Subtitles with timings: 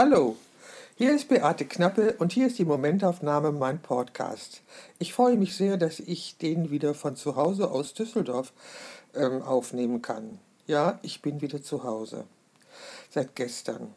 [0.00, 0.36] Hallo,
[0.96, 4.62] hier ist Beate Knappe und hier ist die Momentaufnahme mein Podcast.
[5.00, 8.52] Ich freue mich sehr, dass ich den wieder von zu Hause aus Düsseldorf
[9.16, 10.38] ähm, aufnehmen kann.
[10.68, 12.26] Ja, ich bin wieder zu Hause.
[13.10, 13.92] Seit gestern.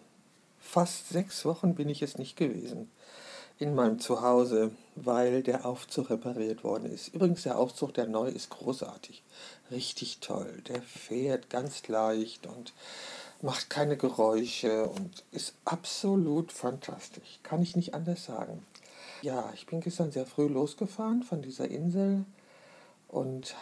[0.60, 2.90] Fast sechs Wochen bin ich es nicht gewesen
[3.60, 7.10] in meinem Zuhause, weil der Aufzug repariert worden ist.
[7.10, 9.22] Übrigens, der Aufzug, der neu ist, großartig.
[9.70, 10.64] Richtig toll.
[10.68, 12.74] Der fährt ganz leicht und
[13.42, 17.40] macht keine Geräusche und ist absolut fantastisch.
[17.44, 18.66] Kann ich nicht anders sagen.
[19.22, 22.26] Ja, ich bin gestern sehr früh losgefahren von dieser Insel
[23.08, 23.56] und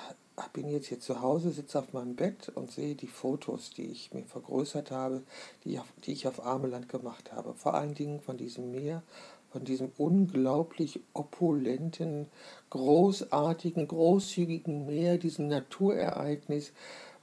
[0.54, 4.14] bin jetzt hier zu Hause, sitze auf meinem Bett und sehe die Fotos, die ich
[4.14, 5.22] mir vergrößert habe,
[5.66, 7.54] die, die ich auf Armeland gemacht habe.
[7.54, 9.04] Vor allen Dingen von diesem Meer
[9.52, 12.28] von diesem unglaublich opulenten,
[12.70, 16.72] großartigen, großzügigen Meer, diesem Naturereignis,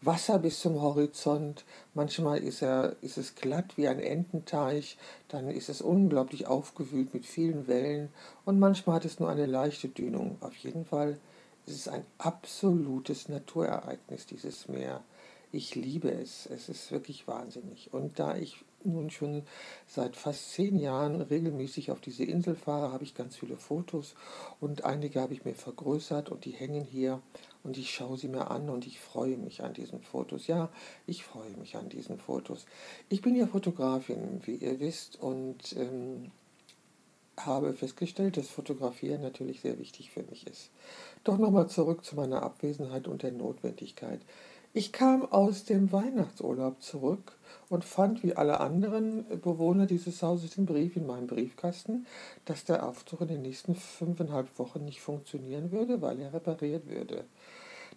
[0.03, 1.65] Wasser bis zum Horizont.
[1.95, 7.27] Manchmal ist, er, ist es glatt wie ein Ententeich, dann ist es unglaublich aufgewühlt mit
[7.27, 8.11] vielen Wellen
[8.45, 10.37] und manchmal hat es nur eine leichte Dünung.
[10.41, 11.19] Auf jeden Fall
[11.67, 15.03] ist es ein absolutes Naturereignis, dieses Meer.
[15.53, 16.47] Ich liebe es.
[16.47, 17.93] Es ist wirklich wahnsinnig.
[17.93, 19.43] Und da ich nun schon
[19.87, 24.15] seit fast zehn Jahren regelmäßig auf diese Insel fahre, habe ich ganz viele Fotos
[24.61, 27.21] und einige habe ich mir vergrößert und die hängen hier
[27.63, 30.47] und ich schaue sie mir an und ich freue mich an diesen Fotos.
[30.47, 30.71] Ja,
[31.07, 32.67] ich freue mich an diesen Fotos.
[33.09, 36.31] Ich bin ja Fotografin, wie ihr wisst, und ähm,
[37.39, 40.71] habe festgestellt, dass Fotografieren natürlich sehr wichtig für mich ist.
[41.25, 44.21] Doch nochmal zurück zu meiner Abwesenheit und der Notwendigkeit.
[44.79, 47.33] Ich kam aus dem Weihnachtsurlaub zurück
[47.71, 52.07] und fand wie alle anderen Bewohner dieses Hauses den Brief in meinem Briefkasten,
[52.45, 57.25] dass der Aufzug in den nächsten fünfeinhalb Wochen nicht funktionieren würde, weil er repariert würde.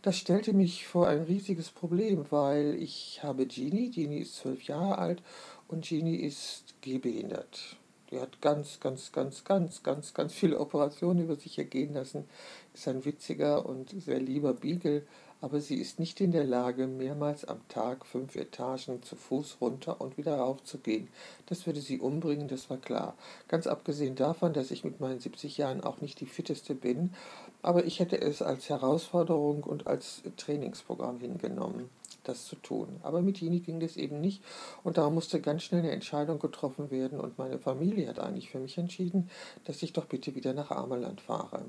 [0.03, 4.99] Das stellte mich vor ein riesiges Problem, weil ich habe Genie, Genie ist zwölf Jahre
[4.99, 5.21] alt
[5.67, 7.75] und Genie ist gehbehindert.
[8.09, 12.23] Die hat ganz, ganz, ganz, ganz, ganz, ganz viele Operationen über sich ergehen lassen.
[12.73, 15.03] Ist ein witziger und sehr lieber Beagle,
[15.41, 20.01] aber sie ist nicht in der Lage, mehrmals am Tag fünf Etagen zu Fuß runter
[20.01, 21.07] und wieder raufzugehen.
[21.45, 23.15] Das würde sie umbringen, das war klar.
[23.47, 27.13] Ganz abgesehen davon, dass ich mit meinen 70 Jahren auch nicht die fitteste bin,
[27.61, 31.89] aber ich hätte es als Herausforderung und als Trainingsprogramm hingenommen
[32.23, 32.99] das zu tun.
[33.03, 34.43] Aber mit Jini ging das eben nicht
[34.83, 38.59] und da musste ganz schnell eine Entscheidung getroffen werden und meine Familie hat eigentlich für
[38.59, 39.29] mich entschieden,
[39.65, 41.65] dass ich doch bitte wieder nach Ameland fahre.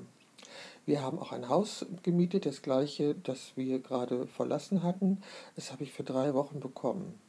[0.85, 5.21] Wir haben auch ein Haus gemietet, das gleiche, das wir gerade verlassen hatten.
[5.55, 7.19] Das habe ich für drei Wochen bekommen.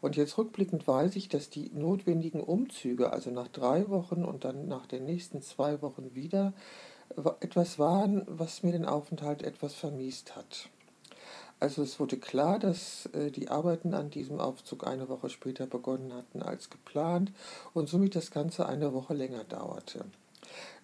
[0.00, 4.66] Und jetzt rückblickend weiß ich, dass die notwendigen Umzüge, also nach drei Wochen und dann
[4.66, 6.52] nach den nächsten zwei Wochen wieder,
[7.40, 10.68] etwas waren, was mir den Aufenthalt etwas vermiest hat.
[11.58, 16.14] Also es wurde klar, dass äh, die Arbeiten an diesem Aufzug eine Woche später begonnen
[16.14, 17.32] hatten als geplant
[17.74, 20.06] und somit das Ganze eine Woche länger dauerte.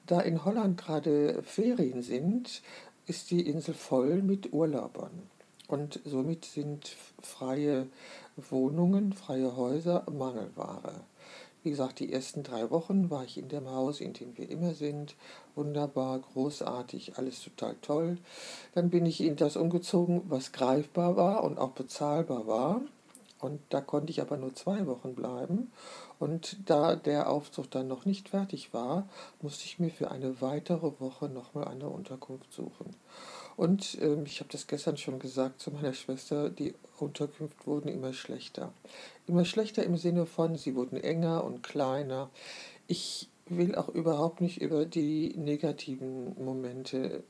[0.06, 2.62] Da in Holland gerade Ferien sind,
[3.06, 5.11] ist die Insel voll mit Urlaubern.
[5.67, 7.89] Und somit sind freie
[8.37, 11.00] Wohnungen, freie Häuser Mangelware.
[11.65, 14.75] Wie gesagt, die ersten drei Wochen war ich in dem Haus, in dem wir immer
[14.75, 15.16] sind.
[15.56, 18.19] Wunderbar, großartig, alles total toll.
[18.75, 22.83] Dann bin ich in das umgezogen, was greifbar war und auch bezahlbar war.
[23.41, 25.71] Und da konnte ich aber nur zwei Wochen bleiben.
[26.19, 29.09] Und da der Aufzug dann noch nicht fertig war,
[29.43, 32.97] musste ich mir für eine weitere Woche nochmal eine Unterkunft suchen.
[33.57, 38.13] Und ähm, ich habe das gestern schon gesagt zu meiner Schwester, die Unterkünfte wurden immer
[38.13, 38.73] schlechter.
[39.27, 42.31] Immer schlechter im Sinne von, sie wurden enger und kleiner.
[42.87, 47.23] Ich will auch überhaupt nicht über die negativen Momente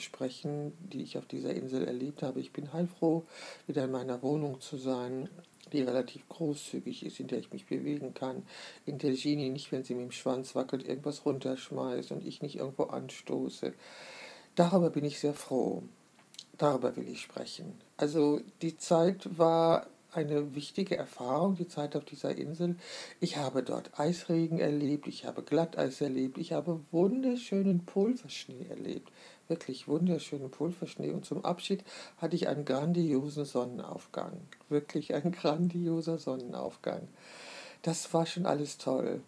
[0.00, 2.40] sprechen, die ich auf dieser Insel erlebt habe.
[2.40, 3.24] Ich bin heilfroh,
[3.66, 5.28] wieder in meiner Wohnung zu sein,
[5.72, 8.44] die relativ großzügig ist, in der ich mich bewegen kann,
[8.84, 12.56] in der Genie nicht, wenn sie mit dem Schwanz wackelt, irgendwas runterschmeißt und ich nicht
[12.56, 13.74] irgendwo anstoße.
[14.54, 15.82] Darüber bin ich sehr froh.
[16.56, 17.74] Darüber will ich sprechen.
[17.96, 22.76] Also die Zeit war eine wichtige Erfahrung, die Zeit auf dieser Insel.
[23.20, 29.12] Ich habe dort Eisregen erlebt, ich habe Glatteis erlebt, ich habe wunderschönen Pulverschnee erlebt.
[29.48, 31.12] Wirklich wunderschönen Pulverschnee.
[31.12, 31.84] Und zum Abschied
[32.18, 34.40] hatte ich einen grandiosen Sonnenaufgang.
[34.68, 37.08] Wirklich ein grandioser Sonnenaufgang.
[37.82, 39.20] Das war schon alles toll.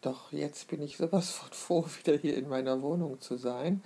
[0.00, 3.82] Doch jetzt bin ich sowas von froh, wieder hier in meiner Wohnung zu sein.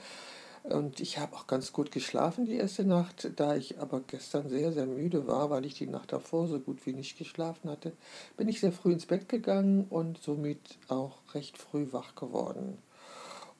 [0.68, 4.72] Und ich habe auch ganz gut geschlafen die erste Nacht, da ich aber gestern sehr,
[4.72, 7.92] sehr müde war, weil ich die Nacht davor so gut wie nicht geschlafen hatte,
[8.36, 10.58] bin ich sehr früh ins Bett gegangen und somit
[10.88, 12.78] auch recht früh wach geworden.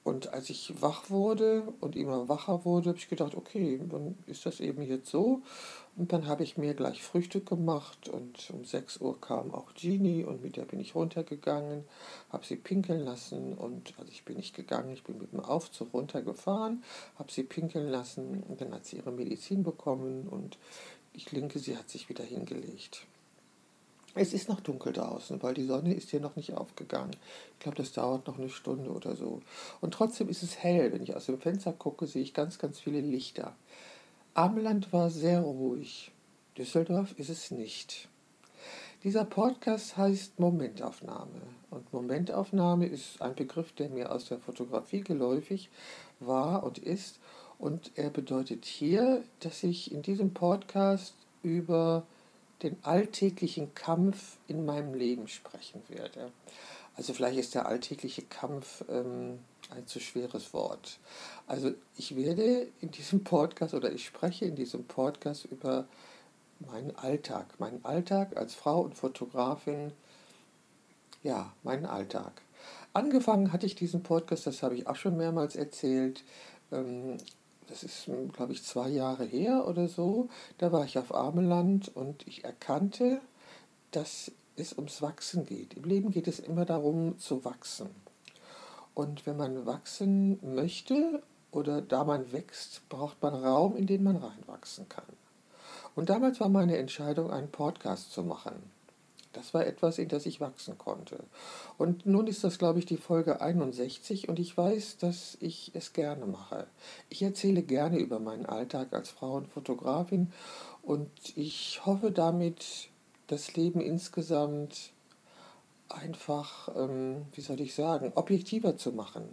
[0.07, 4.47] Und als ich wach wurde und immer wacher wurde, habe ich gedacht, okay, dann ist
[4.47, 5.43] das eben jetzt so.
[5.97, 10.23] Und dann habe ich mir gleich Frühstück gemacht und um 6 Uhr kam auch Jeannie
[10.23, 11.83] und mit der bin ich runtergegangen,
[12.31, 15.93] habe sie pinkeln lassen und also ich bin nicht gegangen, ich bin mit dem Aufzug
[15.93, 16.85] runtergefahren,
[17.19, 20.57] habe sie pinkeln lassen und dann hat sie ihre Medizin bekommen und
[21.15, 23.09] ich denke, sie hat sich wieder hingelegt.
[24.19, 27.15] Es ist noch dunkel draußen, weil die Sonne ist hier noch nicht aufgegangen.
[27.53, 29.43] Ich glaube, das dauert noch eine Stunde oder so.
[29.83, 30.91] Und trotzdem ist es hell.
[30.91, 33.55] Wenn ich aus dem Fenster gucke, sehe ich ganz, ganz viele Lichter.
[34.33, 36.13] Ameland war sehr ruhig.
[36.57, 38.09] Düsseldorf ist es nicht.
[39.05, 41.43] Dieser Podcast heißt Momentaufnahme.
[41.71, 45.69] Und Momentaufnahme ist ein Begriff, der mir aus der Fotografie geläufig
[46.21, 47.21] war und ist.
[47.59, 52.07] Und er bedeutet hier, dass ich in diesem Podcast über
[52.63, 56.33] den alltäglichen Kampf in meinem Leben sprechen werde.
[56.97, 59.39] Also vielleicht ist der alltägliche Kampf ähm,
[59.71, 60.99] ein zu schweres Wort.
[61.47, 65.87] Also ich werde in diesem Podcast oder ich spreche in diesem Podcast über
[66.61, 69.93] meinen Alltag, meinen Alltag als Frau und Fotografin,
[71.23, 72.41] ja, meinen Alltag.
[72.95, 76.25] Angefangen hatte ich diesen Podcast, das habe ich auch schon mehrmals erzählt,
[76.73, 77.19] ähm,
[77.69, 80.29] das ist, hm, glaube ich, zwei Jahre her oder so,
[80.59, 83.21] da war ich auf Armeland und ich erkannte,
[83.91, 85.75] dass es ums Wachsen geht.
[85.75, 87.91] Im Leben geht es immer darum zu wachsen.
[88.95, 94.17] Und wenn man wachsen möchte oder da man wächst, braucht man Raum, in den man
[94.17, 95.05] reinwachsen kann.
[95.95, 98.76] Und damals war meine Entscheidung, einen Podcast zu machen.
[99.37, 101.19] Das war etwas, in das ich wachsen konnte.
[101.77, 105.93] Und nun ist das, glaube ich, die Folge 61 und ich weiß, dass ich es
[105.93, 106.67] gerne mache.
[107.11, 110.33] Ich erzähle gerne über meinen Alltag als Frau und Fotografin
[110.83, 112.89] und ich hoffe damit,
[113.27, 114.93] das Leben insgesamt
[115.89, 119.25] einfach, ähm, wie soll ich sagen, objektiver zu machen.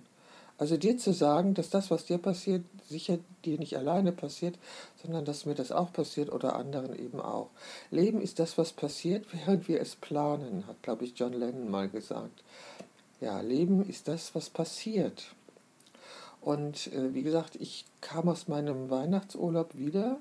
[0.58, 4.58] Also dir zu sagen, dass das, was dir passiert, sicher dir nicht alleine passiert,
[5.02, 7.50] sondern dass mir das auch passiert oder anderen eben auch.
[7.90, 11.90] Leben ist das, was passiert, während wir es planen, hat, glaube ich, John Lennon mal
[11.90, 12.44] gesagt.
[13.20, 15.34] Ja, Leben ist das, was passiert.
[16.42, 20.20] Und äh, wie gesagt, ich kam aus meinem Weihnachtsurlaub wieder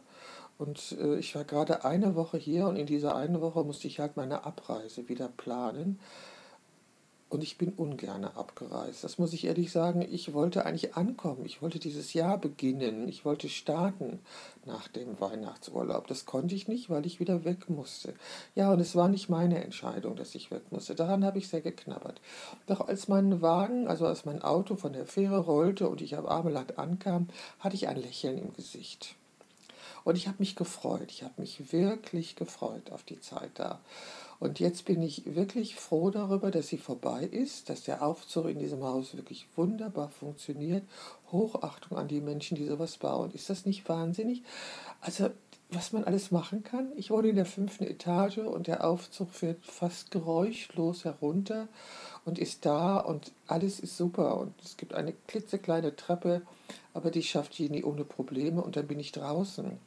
[0.56, 3.98] und äh, ich war gerade eine Woche hier und in dieser einen Woche musste ich
[3.98, 5.98] halt meine Abreise wieder planen.
[7.32, 9.04] Und ich bin ungern abgereist.
[9.04, 10.02] Das muss ich ehrlich sagen.
[10.02, 11.46] Ich wollte eigentlich ankommen.
[11.46, 13.08] Ich wollte dieses Jahr beginnen.
[13.08, 14.18] Ich wollte starten
[14.66, 16.06] nach dem Weihnachtsurlaub.
[16.08, 18.12] Das konnte ich nicht, weil ich wieder weg musste.
[18.54, 20.94] Ja, und es war nicht meine Entscheidung, dass ich weg musste.
[20.94, 22.20] Daran habe ich sehr geknabbert.
[22.66, 26.26] Doch als mein Wagen, also als mein Auto von der Fähre rollte und ich am
[26.26, 27.28] Ameland ankam,
[27.60, 29.16] hatte ich ein Lächeln im Gesicht.
[30.04, 31.10] Und ich habe mich gefreut.
[31.10, 33.80] Ich habe mich wirklich gefreut auf die Zeit da.
[34.40, 38.58] Und jetzt bin ich wirklich froh darüber, dass sie vorbei ist, dass der Aufzug in
[38.58, 40.82] diesem Haus wirklich wunderbar funktioniert.
[41.30, 43.30] Hochachtung an die Menschen, die sowas bauen.
[43.32, 44.42] Ist das nicht wahnsinnig?
[45.00, 45.30] Also,
[45.70, 46.92] was man alles machen kann.
[46.96, 51.68] Ich wohne in der fünften Etage und der Aufzug fährt fast geräuschlos herunter
[52.24, 54.38] und ist da und alles ist super.
[54.38, 56.42] Und es gibt eine klitzekleine Treppe,
[56.94, 59.78] aber die schafft Jenny ohne Probleme und dann bin ich draußen.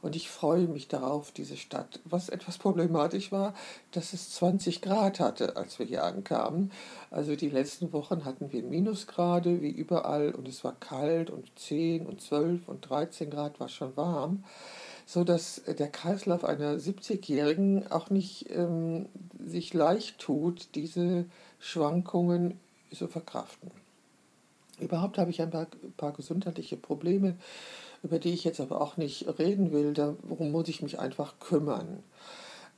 [0.00, 2.00] Und ich freue mich darauf, diese Stadt.
[2.04, 3.54] Was etwas problematisch war,
[3.92, 6.70] dass es 20 Grad hatte, als wir hier ankamen.
[7.10, 12.06] Also die letzten Wochen hatten wir Minusgrade wie überall und es war kalt und 10
[12.06, 14.44] und 12 und 13 Grad war schon warm
[15.08, 19.06] so dass der Kreislauf einer 70-Jährigen auch nicht ähm,
[19.42, 21.24] sich leicht tut, diese
[21.58, 22.60] Schwankungen
[22.92, 23.70] zu verkraften.
[24.78, 27.38] Überhaupt habe ich ein paar, paar gesundheitliche Probleme
[28.02, 32.02] über die ich jetzt aber auch nicht reden will, darum muss ich mich einfach kümmern.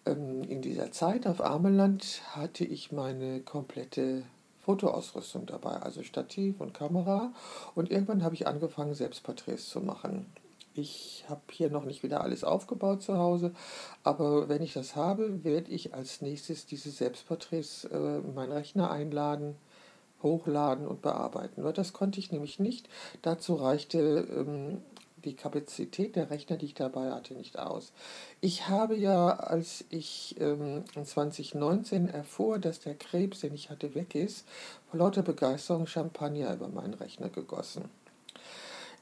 [0.06, 4.22] Ähm, in dieser Zeit auf Armeland hatte ich meine komplette
[4.64, 7.32] Fotoausrüstung dabei, also Stativ und Kamera.
[7.74, 10.26] Und irgendwann habe ich angefangen, Selbstporträts zu machen.
[10.74, 13.52] Ich habe hier noch nicht wieder alles aufgebaut zu Hause,
[14.04, 18.90] aber wenn ich das habe, werde ich als nächstes diese Selbstporträts äh, in meinen Rechner
[18.90, 19.56] einladen,
[20.22, 21.64] hochladen und bearbeiten.
[21.64, 22.88] Weil das konnte ich nämlich nicht.
[23.22, 23.98] Dazu reichte
[24.30, 24.78] ähm,
[25.24, 27.92] die Kapazität der Rechner, die ich dabei hatte, nicht aus.
[28.40, 34.14] Ich habe ja, als ich ähm, 2019 erfuhr, dass der Krebs, den ich hatte, weg
[34.14, 34.46] ist,
[34.90, 37.84] vor lauter Begeisterung Champagner über meinen Rechner gegossen.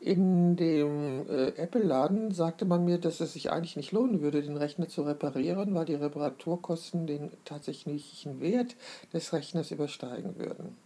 [0.01, 4.57] In dem äh, Apple-Laden sagte man mir, dass es sich eigentlich nicht lohnen würde, den
[4.57, 8.77] Rechner zu reparieren, weil die Reparaturkosten den tatsächlichen Wert
[9.13, 10.77] des Rechners übersteigen würden.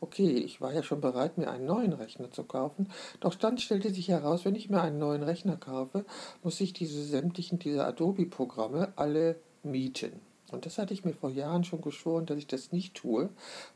[0.00, 2.88] Okay, ich war ja schon bereit, mir einen neuen Rechner zu kaufen,
[3.18, 6.04] doch dann stellte sich heraus, wenn ich mir einen neuen Rechner kaufe,
[6.44, 10.27] muss ich diese sämtlichen, diese Adobe-Programme alle mieten.
[10.50, 13.28] Und das hatte ich mir vor Jahren schon geschworen, dass ich das nicht tue,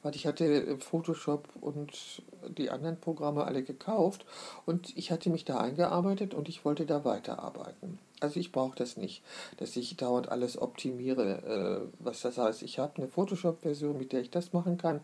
[0.02, 4.24] weil ich hatte Photoshop und die anderen Programme alle gekauft
[4.66, 7.98] und ich hatte mich da eingearbeitet und ich wollte da weiterarbeiten.
[8.20, 9.22] Also ich brauche das nicht,
[9.56, 11.90] dass ich dauernd alles optimiere.
[11.90, 15.00] Äh, was das heißt, ich habe eine Photoshop-Version, mit der ich das machen kann,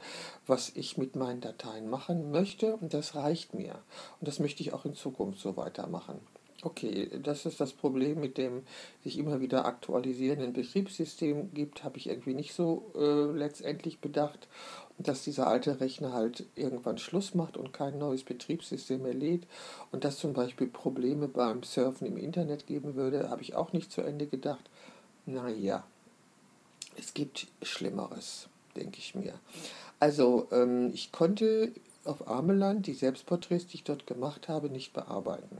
[0.46, 3.74] was ich mit meinen Dateien machen möchte und das reicht mir.
[4.20, 6.20] Und das möchte ich auch in Zukunft so weitermachen.
[6.62, 8.64] Okay, das ist das Problem mit dem
[9.04, 14.48] sich immer wieder aktualisierenden Betriebssystem gibt, habe ich irgendwie nicht so äh, letztendlich bedacht,
[14.98, 19.46] dass dieser alte Rechner halt irgendwann Schluss macht und kein neues Betriebssystem mehr lädt
[19.92, 23.92] und dass zum Beispiel Probleme beim Surfen im Internet geben würde, habe ich auch nicht
[23.92, 24.68] zu Ende gedacht.
[25.26, 25.84] Naja,
[26.96, 29.34] es gibt Schlimmeres, denke ich mir.
[30.00, 31.70] Also, ähm, ich konnte
[32.04, 35.58] auf Armeland die Selbstporträts, die ich dort gemacht habe, nicht bearbeiten.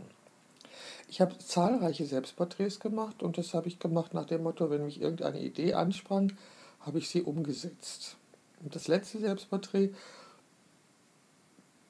[1.09, 5.01] Ich habe zahlreiche Selbstporträts gemacht und das habe ich gemacht nach dem Motto, wenn mich
[5.01, 6.33] irgendeine Idee ansprang,
[6.81, 8.17] habe ich sie umgesetzt.
[8.63, 9.91] Und das letzte Selbstporträt,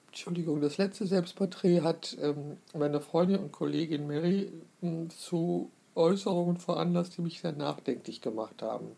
[0.07, 7.17] Entschuldigung, das letzte Selbstporträt hat ähm, meine Freundin und Kollegin Mary äh, zu Äußerungen veranlasst,
[7.17, 8.97] die mich sehr nachdenklich gemacht haben.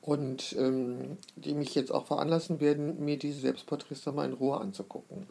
[0.00, 4.60] Und ähm, die mich jetzt auch veranlassen werden, mir diese Selbstporträts dann mal in Ruhe
[4.60, 5.26] anzugucken.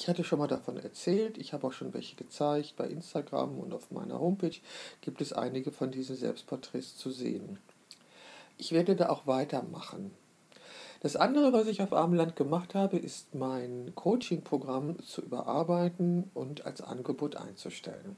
[0.00, 2.76] Ich hatte schon mal davon erzählt, ich habe auch schon welche gezeigt.
[2.76, 4.54] Bei Instagram und auf meiner Homepage
[5.00, 7.58] gibt es einige von diesen Selbstporträts zu sehen.
[8.58, 10.12] Ich werde da auch weitermachen.
[11.00, 16.80] Das andere, was ich auf Armland gemacht habe, ist mein Coaching-Programm zu überarbeiten und als
[16.80, 18.16] Angebot einzustellen.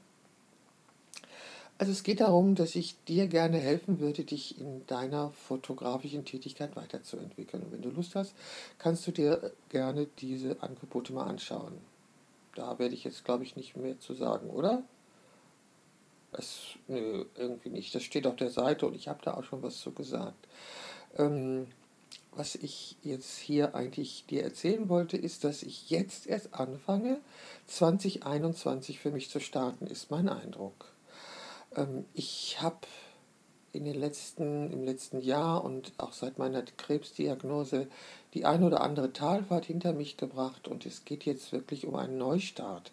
[1.81, 6.75] Also es geht darum, dass ich dir gerne helfen würde, dich in deiner fotografischen Tätigkeit
[6.75, 7.63] weiterzuentwickeln.
[7.63, 8.35] Und wenn du Lust hast,
[8.77, 11.73] kannst du dir gerne diese Angebote mal anschauen.
[12.53, 14.83] Da werde ich jetzt, glaube ich, nicht mehr zu sagen, oder?
[16.33, 17.95] Es, nö, irgendwie nicht.
[17.95, 20.47] Das steht auf der Seite und ich habe da auch schon was zu gesagt.
[21.17, 21.65] Ähm,
[22.35, 27.19] was ich jetzt hier eigentlich dir erzählen wollte, ist, dass ich jetzt erst anfange,
[27.65, 30.91] 2021 für mich zu starten, ist mein Eindruck.
[31.75, 32.87] Ähm, ich habe
[33.73, 37.87] in den letzten, im letzten Jahr und auch seit meiner Krebsdiagnose
[38.33, 42.17] die ein oder andere Talfahrt hinter mich gebracht und es geht jetzt wirklich um einen
[42.17, 42.91] Neustart,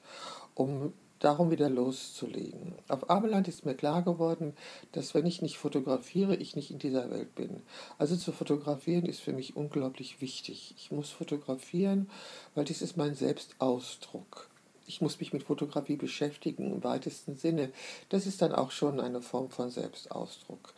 [0.54, 2.75] um darum wieder loszulegen.
[2.87, 4.54] Auf Abeland ist mir klar geworden,
[4.92, 7.62] dass wenn ich nicht fotografiere, ich nicht in dieser Welt bin.
[7.99, 10.75] Also zu fotografieren ist für mich unglaublich wichtig.
[10.76, 12.08] Ich muss fotografieren,
[12.54, 14.47] weil das ist mein Selbstausdruck
[14.88, 17.71] ich muss mich mit Fotografie beschäftigen im weitesten Sinne.
[18.09, 20.73] Das ist dann auch schon eine Form von Selbstausdruck.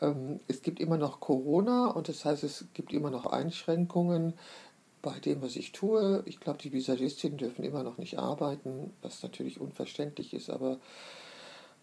[0.00, 4.34] Ähm, es gibt immer noch Corona und das heißt, es gibt immer noch Einschränkungen
[5.02, 6.22] bei dem, was ich tue.
[6.26, 10.78] Ich glaube, die Visagistinnen dürfen immer noch nicht arbeiten, was natürlich unverständlich ist, aber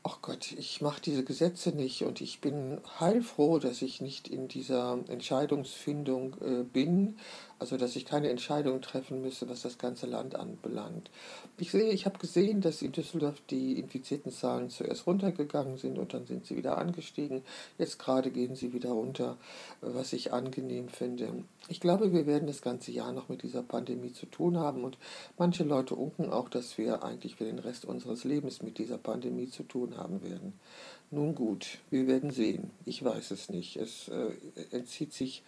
[0.03, 4.47] ach Gott, ich mache diese Gesetze nicht und ich bin heilfroh, dass ich nicht in
[4.47, 7.17] dieser Entscheidungsfindung äh, bin,
[7.63, 11.09] also dass ich keine Entscheidung treffen müsse, was das ganze Land anbelangt.
[11.57, 16.13] Ich sehe, ich habe gesehen, dass in Düsseldorf die infizierten Zahlen zuerst runtergegangen sind und
[16.13, 17.41] dann sind sie wieder angestiegen.
[17.77, 19.37] Jetzt gerade gehen sie wieder runter,
[19.79, 21.45] was ich angenehm finde.
[21.69, 24.97] Ich glaube, wir werden das ganze Jahr noch mit dieser Pandemie zu tun haben und
[25.37, 29.47] manche Leute unken auch, dass wir eigentlich für den Rest unseres Lebens mit dieser Pandemie
[29.47, 30.51] zu tun haben werden.
[31.11, 32.71] Nun gut, wir werden sehen.
[32.85, 33.75] Ich weiß es nicht.
[33.75, 34.31] Es äh,
[34.71, 35.43] entzieht sich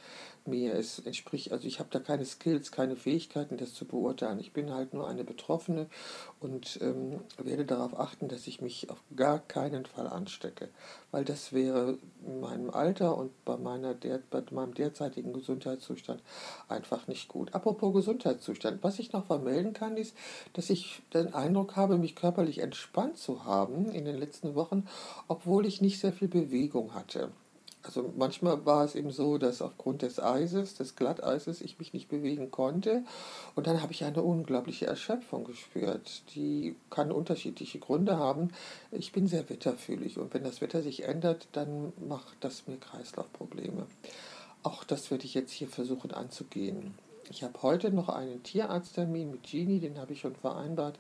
[0.47, 0.73] mir.
[0.73, 4.39] Es entspricht, also ich habe da keine Skills, keine Fähigkeiten, das zu beurteilen.
[4.39, 5.87] Ich bin halt nur eine Betroffene
[6.39, 10.69] und ähm, werde darauf achten, dass ich mich auf gar keinen Fall anstecke,
[11.11, 16.21] weil das wäre in meinem Alter und bei, meiner der, bei meinem derzeitigen Gesundheitszustand
[16.67, 17.53] einfach nicht gut.
[17.53, 20.15] Apropos Gesundheitszustand, was ich noch vermelden kann, ist,
[20.53, 24.87] dass ich den Eindruck habe, mich körperlich entspannt zu haben in den letzten Wochen,
[25.27, 27.31] obwohl ich nicht sehr viel Bewegung hatte.
[27.85, 32.09] Also manchmal war es eben so, dass aufgrund des Eises, des Glatteises, ich mich nicht
[32.09, 33.03] bewegen konnte.
[33.55, 36.23] Und dann habe ich eine unglaubliche Erschöpfung gespürt.
[36.35, 38.49] Die kann unterschiedliche Gründe haben.
[38.91, 43.85] Ich bin sehr wetterfühlig und wenn das Wetter sich ändert, dann macht das mir Kreislaufprobleme.
[44.63, 46.95] Auch das werde ich jetzt hier versuchen anzugehen.
[47.29, 50.99] Ich habe heute noch einen Tierarzttermin mit Genie, den habe ich schon vereinbart.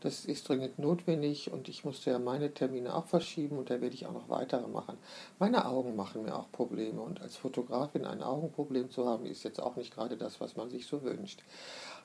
[0.00, 3.94] Das ist dringend notwendig und ich musste ja meine Termine auch verschieben und da werde
[3.94, 4.98] ich auch noch weitere machen.
[5.38, 9.60] Meine Augen machen mir auch Probleme und als Fotografin ein Augenproblem zu haben, ist jetzt
[9.60, 11.42] auch nicht gerade das, was man sich so wünscht.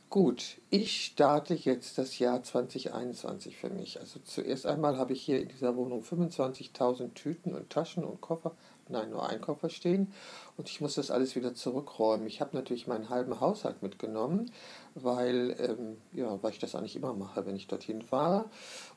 [0.10, 4.00] Gut, ich starte jetzt das Jahr 2021 für mich.
[4.00, 8.56] Also zuerst einmal habe ich hier in dieser Wohnung 25.000 Tüten und Taschen und Koffer
[8.90, 10.12] nein, nur ein Koffer stehen
[10.58, 12.28] und ich muss das alles wieder zurückräumen.
[12.28, 14.52] Ich habe natürlich meinen halben Haushalt mitgenommen,
[14.96, 18.50] weil, ähm, ja, weil ich das eigentlich immer mache, wenn ich dorthin fahre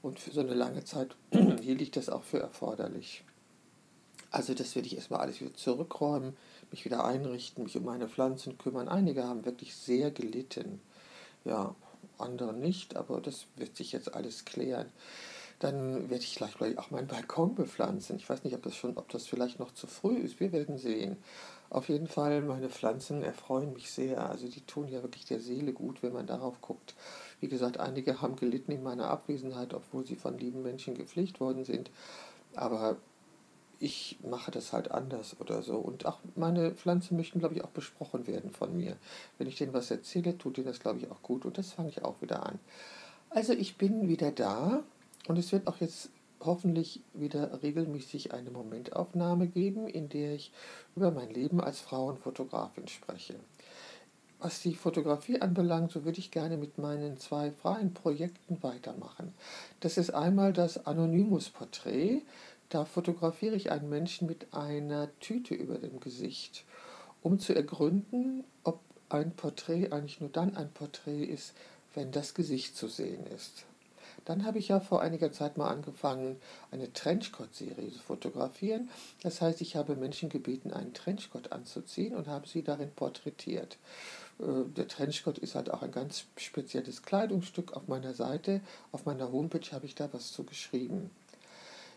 [0.02, 1.14] und für so eine lange Zeit
[1.61, 3.25] hielt ich das auch für erforderlich.
[4.30, 6.37] Also das werde ich erstmal alles wieder zurückräumen,
[6.70, 8.88] mich wieder einrichten, mich um meine Pflanzen kümmern.
[8.88, 10.80] Einige haben wirklich sehr gelitten.
[11.44, 11.75] Ja,
[12.18, 14.90] andere nicht, aber das wird sich jetzt alles klären.
[15.62, 18.16] Dann werde ich gleich vielleicht auch meinen Balkon bepflanzen.
[18.16, 20.40] Ich weiß nicht, ob das schon, ob das vielleicht noch zu früh ist.
[20.40, 21.19] Wir werden sehen.
[21.71, 24.28] Auf jeden Fall, meine Pflanzen erfreuen mich sehr.
[24.28, 26.97] Also die tun ja wirklich der Seele gut, wenn man darauf guckt.
[27.38, 31.64] Wie gesagt, einige haben gelitten in meiner Abwesenheit, obwohl sie von lieben Menschen gepflegt worden
[31.64, 31.92] sind.
[32.57, 32.97] Aber
[33.78, 35.76] ich mache das halt anders oder so.
[35.76, 38.97] Und auch meine Pflanzen möchten, glaube ich, auch besprochen werden von mir.
[39.38, 41.45] Wenn ich denen was erzähle, tut ihnen das, glaube ich, auch gut.
[41.45, 42.59] Und das fange ich auch wieder an.
[43.31, 44.83] Also ich bin wieder da
[45.29, 46.11] und es wird auch jetzt
[46.41, 50.52] hoffentlich wieder regelmäßig eine Momentaufnahme geben, in der ich
[50.97, 53.37] über mein Leben als Frauenfotografin spreche.
[54.41, 59.33] Was die Fotografie anbelangt, so würde ich gerne mit meinen zwei freien Projekten weitermachen.
[59.79, 62.23] Das ist einmal das Anonymous-Porträt.
[62.69, 66.64] Da fotografiere ich einen Menschen mit einer Tüte über dem Gesicht,
[67.23, 71.55] um zu ergründen, ob ein Porträt eigentlich nur dann ein Porträt ist,
[71.95, 73.64] wenn das Gesicht zu sehen ist.
[74.25, 76.37] Dann habe ich ja vor einiger Zeit mal angefangen,
[76.71, 78.88] eine Trenchcoat-Serie zu fotografieren.
[79.23, 83.79] Das heißt, ich habe Menschen gebeten, einen Trenchcoat anzuziehen und habe sie darin porträtiert.
[84.38, 88.61] Äh, der Trenchcoat ist halt auch ein ganz spezielles Kleidungsstück auf meiner Seite.
[88.93, 91.11] Auf meiner Homepage habe ich da was zu geschrieben.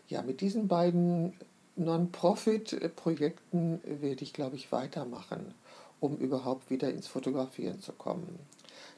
[0.08, 1.34] Ja, mit diesen beiden
[1.76, 5.54] Non-Profit-Projekten werde ich, glaube ich, weitermachen,
[6.00, 8.38] um überhaupt wieder ins Fotografieren zu kommen.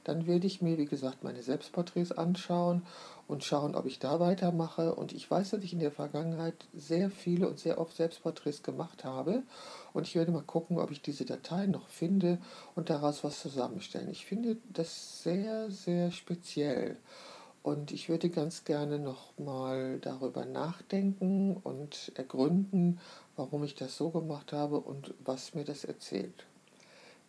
[0.08, 2.80] Dann werde ich mir, wie gesagt, meine Selbstporträts anschauen
[3.26, 4.94] und schauen, ob ich da weitermache.
[4.94, 9.04] Und ich weiß, dass ich in der Vergangenheit sehr viele und sehr oft Selbstporträts gemacht
[9.04, 9.42] habe.
[9.92, 12.38] Und ich werde mal gucken, ob ich diese Dateien noch finde
[12.74, 14.08] und daraus was zusammenstellen.
[14.10, 16.96] Ich finde das sehr, sehr speziell.
[17.62, 22.98] Und ich würde ganz gerne nochmal darüber nachdenken und ergründen,
[23.36, 26.47] warum ich das so gemacht habe und was mir das erzählt.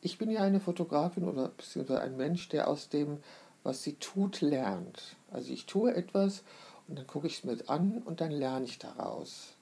[0.01, 3.17] Ich bin ja eine Fotografin oder beziehungsweise ein Mensch, der aus dem,
[3.63, 5.15] was sie tut, lernt.
[5.29, 6.43] Also ich tue etwas
[6.87, 9.55] und dann gucke ich es mir an und dann lerne ich daraus.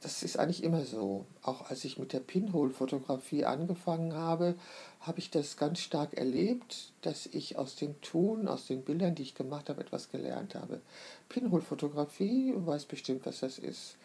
[0.00, 1.26] Das ist eigentlich immer so.
[1.42, 4.54] Auch als ich mit der Pinhole-Fotografie angefangen habe,
[5.00, 9.22] habe ich das ganz stark erlebt, dass ich aus dem Tun, aus den Bildern, die
[9.22, 10.80] ich gemacht habe, etwas gelernt habe.
[11.28, 13.96] Pinhole-Fotografie, weiß bestimmt, was das ist.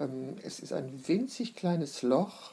[0.00, 2.52] Ähm, es ist ein winzig kleines Loch,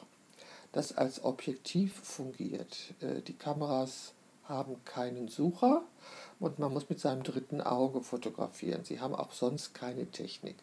[0.71, 2.93] das als Objektiv fungiert.
[3.01, 5.83] Äh, die Kameras haben keinen Sucher
[6.39, 8.83] und man muss mit seinem dritten Auge fotografieren.
[8.83, 10.57] Sie haben auch sonst keine Technik.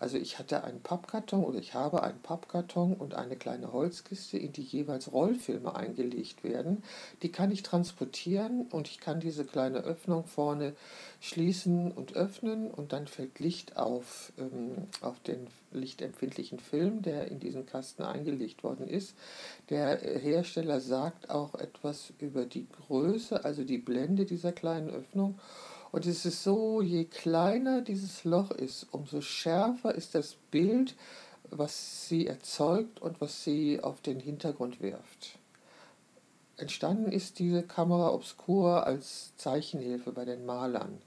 [0.00, 4.52] Also ich hatte einen Pappkarton oder ich habe einen Pappkarton und eine kleine Holzkiste, in
[4.52, 6.82] die jeweils Rollfilme eingelegt werden.
[7.22, 10.74] Die kann ich transportieren und ich kann diese kleine Öffnung vorne
[11.20, 17.38] schließen und öffnen und dann fällt Licht auf, ähm, auf den lichtempfindlichen Film, der in
[17.38, 19.14] diesen Kasten eingelegt worden ist.
[19.68, 25.38] Der Hersteller sagt auch etwas über die Größe, also die Blende dieser kleinen Öffnung
[25.92, 30.94] und es ist so, je kleiner dieses Loch ist, umso schärfer ist das Bild,
[31.50, 35.38] was sie erzeugt und was sie auf den Hintergrund wirft.
[36.56, 41.00] Entstanden ist diese Kamera Obscura als Zeichenhilfe bei den Malern.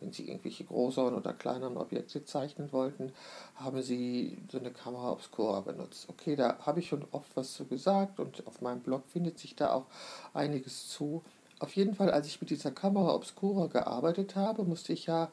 [0.00, 3.12] Wenn sie irgendwelche größeren oder kleineren Objekte zeichnen wollten,
[3.56, 6.08] haben sie so eine Kamera Obscura benutzt.
[6.08, 9.56] Okay, da habe ich schon oft was zu gesagt und auf meinem Blog findet sich
[9.56, 9.86] da auch
[10.34, 11.24] einiges zu.
[11.60, 15.30] Auf jeden Fall, als ich mit dieser Kamera Obscura gearbeitet habe, musste ich ja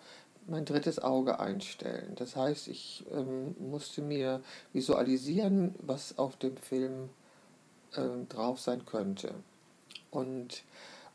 [0.48, 2.14] mein drittes Auge einstellen.
[2.16, 4.42] Das heißt, ich ähm, musste mir
[4.74, 7.10] visualisieren, was auf dem Film
[7.96, 9.34] ähm, drauf sein könnte.
[10.12, 10.64] Und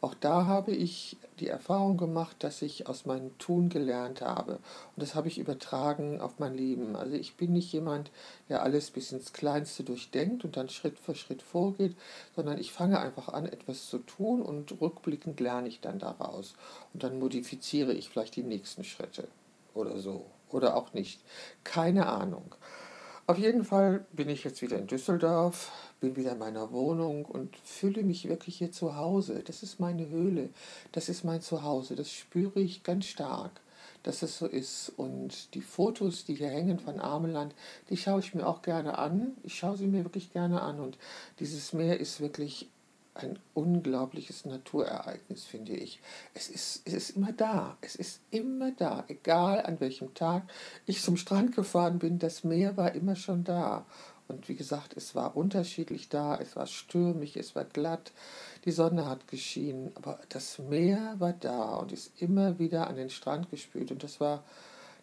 [0.03, 4.53] auch da habe ich die Erfahrung gemacht, dass ich aus meinem Tun gelernt habe.
[4.53, 4.63] Und
[4.97, 6.97] das habe ich übertragen auf mein Leben.
[6.97, 8.11] Also ich bin nicht jemand,
[8.49, 11.97] der alles bis ins Kleinste durchdenkt und dann Schritt für Schritt vorgeht,
[12.35, 16.55] sondern ich fange einfach an, etwas zu tun und rückblickend lerne ich dann daraus.
[16.95, 19.29] Und dann modifiziere ich vielleicht die nächsten Schritte
[19.75, 20.25] oder so.
[20.49, 21.21] Oder auch nicht.
[21.63, 22.55] Keine Ahnung.
[23.31, 27.57] Auf jeden Fall bin ich jetzt wieder in Düsseldorf, bin wieder in meiner Wohnung und
[27.59, 29.45] fühle mich wirklich hier zu Hause.
[29.47, 30.49] Das ist meine Höhle,
[30.91, 33.53] das ist mein Zuhause, das spüre ich ganz stark,
[34.03, 34.93] dass es so ist.
[34.97, 37.55] Und die Fotos, die hier hängen von Ameland,
[37.89, 39.37] die schaue ich mir auch gerne an.
[39.45, 40.99] Ich schaue sie mir wirklich gerne an und
[41.39, 42.69] dieses Meer ist wirklich
[43.15, 46.01] ein unglaubliches Naturereignis, finde ich.
[46.35, 47.77] Es ist, es ist immer da.
[47.81, 49.05] Es ist immer da.
[49.09, 50.45] Egal an welchem Tag
[50.87, 53.85] ich zum Strand gefahren bin, das Meer war immer schon da.
[54.29, 56.37] Und wie gesagt, es war unterschiedlich da.
[56.37, 58.13] Es war stürmig, es war glatt.
[58.65, 59.91] Die Sonne hat geschienen.
[59.97, 63.91] Aber das Meer war da und ist immer wieder an den Strand gespült.
[63.91, 64.45] Und das war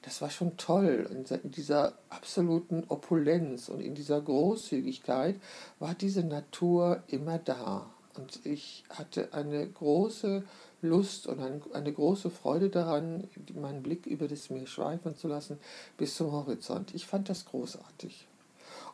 [0.03, 1.09] das war schon toll.
[1.43, 5.35] In dieser absoluten Opulenz und in dieser Großzügigkeit
[5.79, 7.89] war diese Natur immer da.
[8.17, 10.43] Und ich hatte eine große
[10.81, 11.39] Lust und
[11.73, 15.59] eine, große Freude daran, meinen Blick über das Meer schweifen zu lassen
[15.97, 16.93] bis zum Horizont.
[16.93, 18.27] Ich fand das großartig.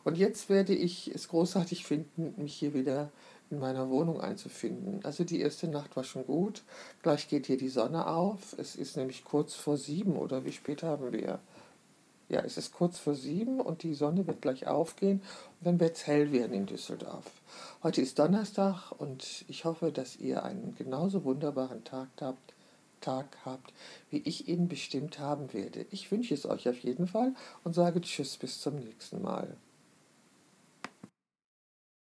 [0.04, 3.10] Und jetzt werde ich es großartig finden, mich hier wieder
[3.50, 5.00] in meiner Wohnung einzufinden.
[5.04, 6.62] Also die erste Nacht war schon gut.
[7.02, 8.54] Gleich geht hier die Sonne auf.
[8.58, 11.40] Es ist nämlich kurz vor sieben oder wie spät haben wir?
[12.34, 15.20] Ja, es ist kurz vor sieben und die Sonne wird gleich aufgehen
[15.60, 17.30] und dann wird es hell werden in Düsseldorf.
[17.84, 22.54] Heute ist Donnerstag und ich hoffe, dass ihr einen genauso wunderbaren Tag habt,
[23.00, 23.72] Tag habt,
[24.10, 25.86] wie ich ihn bestimmt haben werde.
[25.92, 29.56] Ich wünsche es euch auf jeden Fall und sage Tschüss bis zum nächsten Mal.